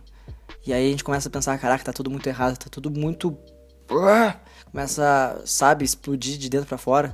[0.66, 3.30] E aí a gente começa a pensar: caraca, tá tudo muito errado, tá tudo muito.
[3.90, 4.34] Uh,
[4.72, 7.14] começa, sabe, explodir de dentro para fora.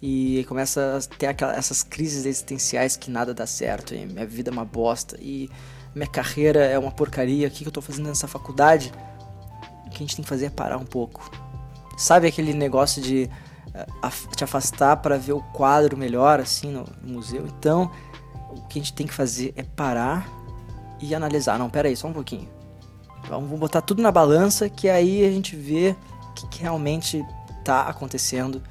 [0.00, 4.48] E começa a ter aquelas, essas crises existenciais que nada dá certo, e minha vida
[4.48, 5.50] é uma bosta, e
[5.92, 8.92] minha carreira é uma porcaria, o que eu tô fazendo nessa faculdade?
[9.86, 11.47] O que a gente tem que fazer é parar um pouco.
[11.98, 13.28] Sabe aquele negócio de
[13.74, 17.44] uh, te afastar para ver o quadro melhor, assim, no, museu?
[17.46, 17.90] Então,
[18.50, 20.26] o que a gente tem que fazer é parar
[21.00, 21.58] e analisar.
[21.58, 22.48] Não, pera aí, só um pouquinho.
[23.28, 25.96] Vamos botar tudo na balança, que aí a gente vê
[26.30, 27.22] o que, que realmente
[27.64, 28.62] tá acontecendo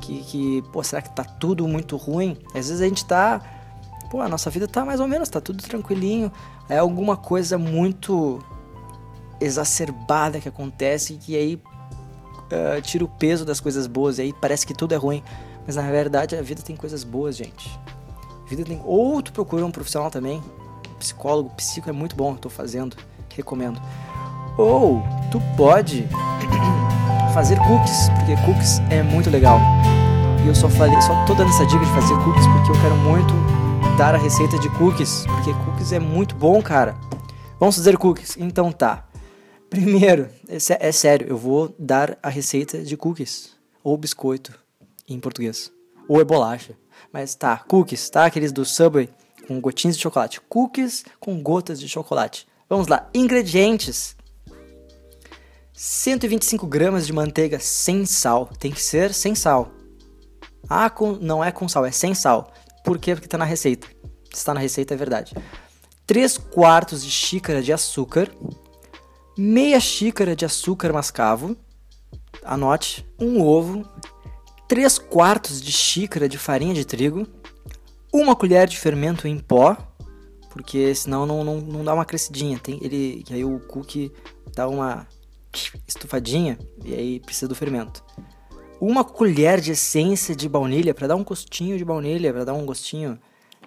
[0.00, 2.36] que, que, pô, será que tá tudo muito ruim?
[2.48, 3.40] Às vezes a gente tá,
[4.10, 6.32] pô, a nossa vida tá mais ou menos, tá tudo tranquilinho,
[6.68, 8.38] é alguma coisa muito
[9.40, 11.60] exacerbada que acontece que aí
[12.52, 15.22] uh, tira o peso das coisas boas, e aí parece que tudo é ruim,
[15.66, 17.78] mas na verdade a vida tem coisas boas, gente.
[18.44, 18.80] A vida tem...
[18.84, 20.42] Ou tu procura um profissional também,
[20.98, 22.96] psicólogo, psico é muito bom, tô fazendo,
[23.34, 23.80] recomendo.
[24.56, 26.08] Ou tu pode
[27.34, 29.60] fazer cookies, porque cookies é muito legal.
[30.44, 32.96] E eu só falei, só tô dando essa dica de fazer cookies porque eu quero
[32.96, 33.34] muito
[33.96, 36.96] dar a receita de cookies, porque cookies é muito bom, cara.
[37.58, 38.36] Vamos fazer cookies?
[38.38, 39.07] Então tá.
[39.70, 44.58] Primeiro, é, é sério, eu vou dar a receita de cookies ou biscoito
[45.08, 45.70] em português,
[46.08, 46.74] ou é bolacha.
[47.12, 48.26] Mas tá, cookies, tá?
[48.26, 49.08] Aqueles do Subway
[49.46, 50.40] com gotinhas de chocolate.
[50.42, 52.46] Cookies com gotas de chocolate.
[52.68, 54.16] Vamos lá, ingredientes
[55.72, 58.50] 125 gramas de manteiga sem sal.
[58.58, 59.70] Tem que ser sem sal.
[60.68, 62.52] Ah, com, não é com sal, é sem sal.
[62.84, 63.14] Por quê?
[63.14, 63.86] Porque está na receita.
[64.32, 65.34] Está na receita, é verdade.
[66.04, 68.28] 3 quartos de xícara de açúcar.
[69.40, 71.56] Meia xícara de açúcar mascavo.
[72.42, 73.06] Anote.
[73.20, 73.88] Um ovo.
[74.66, 77.24] 3 quartos de xícara de farinha de trigo.
[78.12, 79.76] Uma colher de fermento em pó.
[80.50, 82.58] Porque senão não, não, não dá uma crescidinha.
[82.58, 84.12] Tem, ele, aí o cookie
[84.56, 85.06] dá uma
[85.86, 88.02] estufadinha e aí precisa do fermento.
[88.80, 92.66] Uma colher de essência de baunilha para dar um gostinho de baunilha, para dar um
[92.66, 93.16] gostinho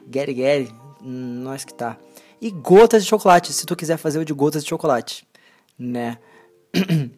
[0.05, 0.69] Gary Gary,
[1.01, 1.97] nós que tá.
[2.41, 5.25] E gotas de chocolate, se tu quiser fazer o de gotas de chocolate,
[5.81, 6.17] né?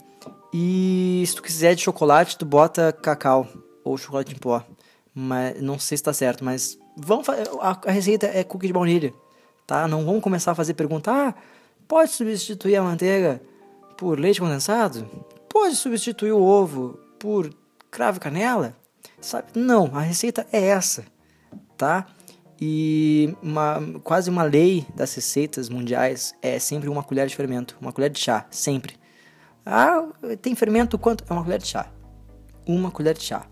[0.54, 3.48] e se tu quiser de chocolate, tu bota cacau
[3.84, 4.64] ou chocolate em pó.
[5.14, 9.14] Mas não sei se tá certo, mas vamos a, a receita é cookie de baunilha,
[9.68, 9.88] tá?
[9.88, 11.36] Não vamos começar a fazer pergunta, ah,
[11.88, 13.42] pode substituir a manteiga
[13.98, 15.08] por leite condensado?
[15.48, 17.54] Pode substituir o ovo por
[17.92, 18.76] cravo e canela?
[19.22, 19.48] Sabe?
[19.54, 21.06] Não, a receita é essa,
[21.78, 22.08] tá?
[22.66, 27.92] E uma, quase uma lei das receitas mundiais é sempre uma colher de fermento, uma
[27.92, 28.96] colher de chá, sempre.
[29.66, 30.08] Ah,
[30.42, 31.26] tem fermento quanto?
[31.30, 31.92] É uma colher de chá.
[32.66, 33.46] Uma colher de chá.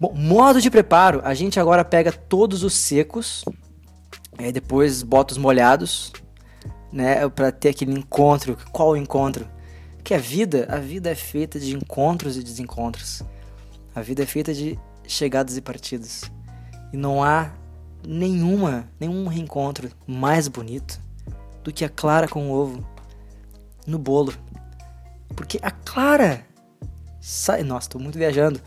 [0.00, 3.44] Bom, modo de preparo, a gente agora pega todos os secos,
[4.36, 6.12] aí depois bota os molhados,
[6.92, 8.58] né, para ter aquele encontro.
[8.72, 9.48] Qual o encontro?
[10.02, 13.22] Que a vida, a vida é feita de encontros e desencontros.
[13.94, 14.76] A vida é feita de
[15.06, 16.22] chegadas e partidas.
[16.92, 17.61] E não há
[18.06, 21.00] nenhuma, nenhum reencontro mais bonito
[21.62, 22.86] do que a clara com o ovo
[23.86, 24.34] no bolo.
[25.34, 26.44] Porque a clara
[27.20, 28.60] sai, nossa, tô muito viajando.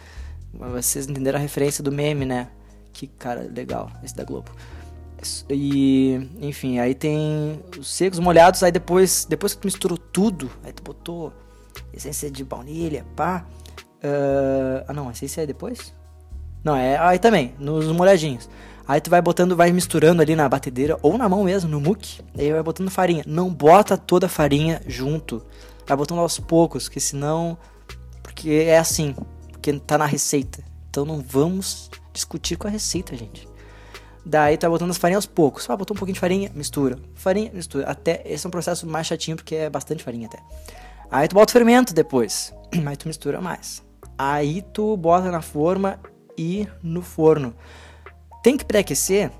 [0.53, 2.49] Mas vocês entenderam a referência do meme, né?
[2.93, 4.51] Que cara legal, esse da Globo.
[5.49, 10.71] E, enfim, aí tem os secos, molhados, aí depois, depois que tu misturou tudo, aí
[10.71, 11.33] tu botou
[11.93, 13.45] essência de baunilha, pá.
[13.97, 15.93] Uh, ah, não, essência é depois?
[16.65, 18.49] Não, é aí também, nos molhadinhos.
[18.87, 22.21] Aí tu vai botando, vai misturando ali na batedeira ou na mão mesmo, no muque.
[22.35, 23.23] Aí vai botando farinha.
[23.27, 25.43] Não bota toda a farinha junto.
[25.87, 27.55] Vai botando aos poucos, que senão.
[28.23, 29.15] Porque é assim.
[29.51, 30.63] Porque tá na receita.
[30.89, 33.47] Então não vamos discutir com a receita, gente.
[34.25, 35.69] Daí tu vai botando as farinhas aos poucos.
[35.69, 36.97] Ah, botou um pouquinho de farinha, mistura.
[37.13, 37.85] Farinha, mistura.
[37.85, 40.39] Até esse é um processo mais chatinho porque é bastante farinha até.
[41.11, 42.51] Aí tu bota o fermento depois.
[42.85, 43.83] Aí tu mistura mais.
[44.17, 45.99] Aí tu bota na forma
[46.37, 47.53] e no forno.
[48.43, 49.31] Tem que pré-aquecer?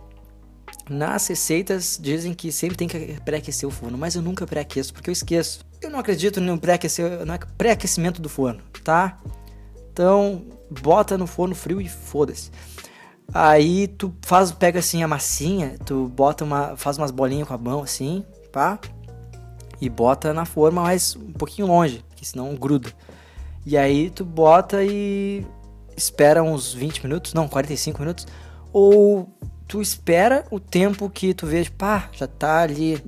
[0.90, 5.10] Nas receitas dizem que sempre tem que pré-aquecer o forno, mas eu nunca pré-aqueço porque
[5.10, 5.66] eu esqueço.
[5.82, 9.20] Eu não acredito no pré-aquecimento do forno, tá?
[9.92, 10.46] Então,
[10.82, 12.52] bota no forno frio e foda-se.
[13.34, 17.58] Aí tu faz, pega assim a massinha, tu bota uma, faz umas bolinhas com a
[17.58, 18.80] mão assim, pá.
[19.82, 22.92] e bota na forma, mas um pouquinho longe, porque senão gruda.
[23.66, 25.46] E aí tu bota e
[25.96, 28.28] espera uns 20 minutos, não, 45 minutos,
[28.72, 29.30] ou
[29.68, 33.02] tu espera o tempo que tu vê, tipo, ah, já tá ali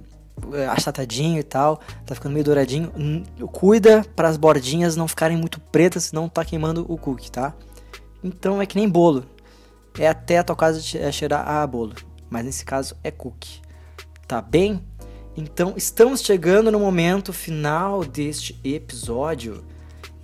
[0.54, 2.92] é, achatadinho e tal, tá ficando meio douradinho.
[3.52, 7.54] Cuida para as bordinhas não ficarem muito pretas, senão tá queimando o cookie, tá?
[8.24, 9.26] Então é que nem bolo.
[9.98, 11.96] É até a tua casa é cheirar a bolo,
[12.30, 13.62] mas nesse caso é cookie.
[14.28, 14.84] Tá bem?
[15.36, 19.64] Então estamos chegando no momento final deste episódio.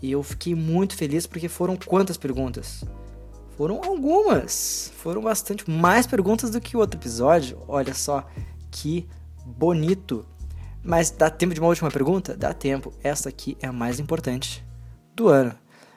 [0.03, 2.83] E eu fiquei muito feliz porque foram quantas perguntas?
[3.55, 4.91] Foram algumas.
[4.97, 7.63] Foram bastante mais perguntas do que o outro episódio.
[7.69, 8.27] Olha só
[8.69, 9.07] que
[9.45, 10.25] bonito.
[10.83, 12.35] Mas dá tempo de uma última pergunta?
[12.35, 12.91] Dá tempo.
[13.01, 14.61] Essa aqui é a mais importante
[15.15, 15.55] do ano.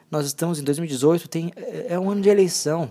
[0.09, 2.89] Nós estamos em 2018, tem, é, é um ano de eleição.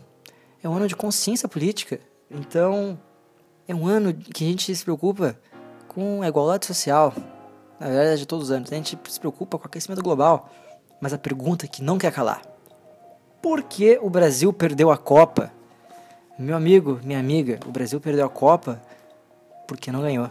[0.63, 1.99] É um ano de consciência política.
[2.31, 3.01] Então,
[3.67, 5.41] é um ano que a gente se preocupa
[5.89, 7.15] com a igualdade social.
[7.81, 8.71] Na verdade, de todos os anos.
[8.71, 10.51] A gente se preocupa com o aquecimento global.
[11.01, 12.43] Mas a pergunta que não quer calar:
[13.43, 15.53] Por que o Brasil perdeu a Copa?
[16.39, 18.81] Meu amigo, minha amiga, o Brasil perdeu a Copa
[19.67, 20.31] porque não ganhou.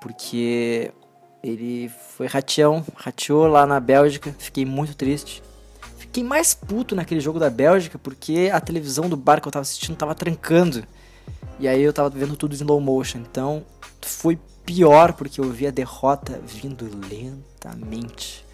[0.00, 0.92] Porque
[1.42, 5.42] ele foi ratião, rateou lá na Bélgica, fiquei muito triste.
[5.96, 9.62] Fiquei mais puto naquele jogo da Bélgica porque a televisão do bar que eu tava
[9.62, 10.84] assistindo tava trancando.
[11.58, 13.18] E aí eu tava vendo tudo em slow motion.
[13.18, 13.64] Então
[14.02, 18.47] foi pior porque eu vi a derrota vindo lentamente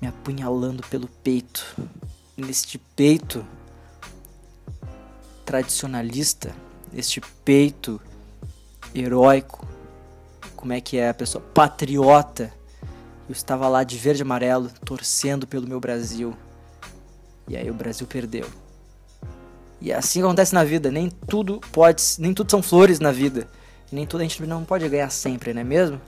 [0.00, 1.76] me apunhalando pelo peito.
[2.36, 3.44] Neste peito
[5.44, 6.54] tradicionalista,
[6.92, 8.00] este peito
[8.94, 9.66] heróico,
[10.54, 12.52] como é que é a pessoa patriota.
[13.28, 16.36] Eu estava lá de verde e amarelo, torcendo pelo meu Brasil.
[17.46, 18.48] E aí o Brasil perdeu.
[19.80, 23.12] E é assim que acontece na vida, nem tudo pode, nem tudo são flores na
[23.12, 23.48] vida.
[23.90, 26.00] Nem tudo a gente não pode ganhar sempre, não é mesmo?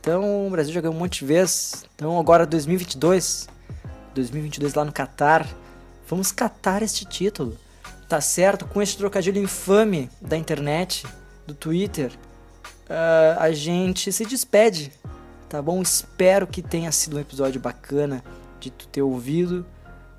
[0.00, 1.84] Então o Brasil já ganhou um monte de vezes.
[1.94, 3.48] Então agora 2022,
[4.14, 5.46] 2022 lá no Catar,
[6.08, 7.56] vamos catar este título.
[8.08, 8.66] Tá certo?
[8.66, 11.06] Com este trocadilho infame da internet,
[11.46, 12.10] do Twitter,
[12.88, 14.92] uh, a gente se despede,
[15.48, 15.80] tá bom?
[15.80, 18.24] Espero que tenha sido um episódio bacana
[18.58, 19.64] de tu ter ouvido.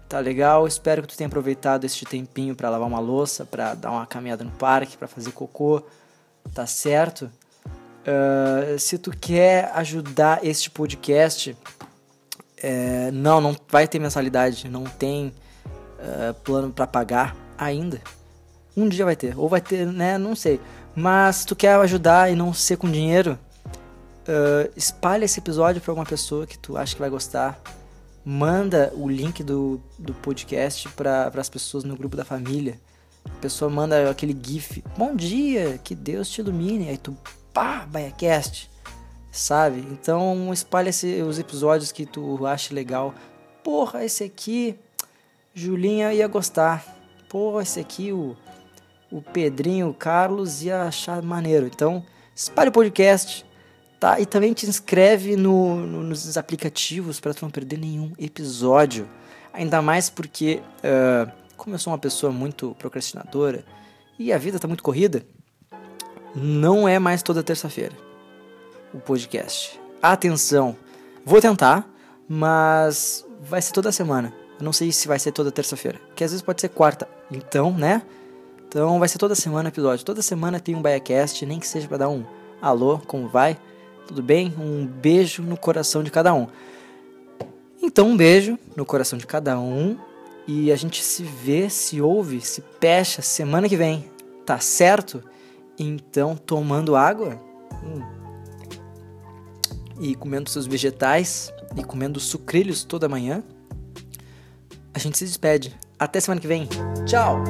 [0.08, 0.68] Tá legal?
[0.68, 4.44] Espero que tu tenha aproveitado este tempinho para lavar uma louça, para dar uma caminhada
[4.44, 5.82] no parque, para fazer cocô.
[6.54, 7.32] Tá certo?
[8.02, 11.56] Uh, se tu quer ajudar este podcast,
[12.62, 15.34] é, não, não vai ter mensalidade, não tem
[16.00, 18.02] uh, plano para pagar ainda.
[18.76, 20.18] Um dia vai ter, ou vai ter, né?
[20.18, 20.60] Não sei.
[20.96, 23.38] Mas se tu quer ajudar e não ser com dinheiro,
[24.28, 27.62] uh, espalha esse episódio para alguma pessoa que tu acha que vai gostar.
[28.24, 32.80] Manda o link do, do podcast para as pessoas no grupo da família.
[33.26, 36.90] A pessoa manda aquele gif, bom dia, que Deus te ilumine.
[36.90, 37.18] Aí tu
[37.54, 38.70] pá, BaiaCast,
[39.32, 39.80] sabe?
[39.92, 40.92] Então espalha
[41.28, 43.14] os episódios que tu acha legal.
[43.64, 44.78] Porra, esse aqui,
[45.54, 46.86] Julinha ia gostar.
[47.30, 48.36] Porra, esse aqui, o,
[49.12, 51.68] o Pedrinho, o Carlos ia achar maneiro.
[51.68, 52.04] Então,
[52.36, 53.46] espalha o podcast,
[54.00, 54.20] tá?
[54.20, 59.08] E também te inscreve no, no nos aplicativos para tu não perder nenhum episódio.
[59.54, 63.64] Ainda mais porque, uh, como eu sou uma pessoa muito procrastinadora
[64.18, 65.26] e a vida tá muito corrida,
[66.36, 67.96] não é mais toda terça-feira
[68.94, 69.80] o podcast.
[70.02, 70.76] Atenção,
[71.26, 71.90] vou tentar,
[72.28, 74.34] mas vai ser toda semana.
[74.60, 77.08] Eu não sei se vai ser toda terça-feira, que às vezes pode ser quarta.
[77.32, 78.02] Então, né?
[78.68, 80.06] Então vai ser toda semana episódio.
[80.06, 82.24] Toda semana tem um BaiaCast, nem que seja para dar um
[82.62, 83.58] alô, como vai?
[84.08, 84.54] Tudo bem?
[84.58, 86.48] Um beijo no coração de cada um.
[87.82, 89.98] Então, um beijo no coração de cada um.
[90.48, 94.06] E a gente se vê, se ouve, se pecha semana que vem.
[94.46, 95.24] Tá certo?
[95.78, 97.40] Então, tomando água
[97.84, 98.02] hum,
[100.00, 103.44] e comendo seus vegetais e comendo sucrilhos toda manhã,
[104.94, 105.76] a gente se despede.
[105.98, 106.68] Até semana que vem.
[107.06, 107.44] Tchau!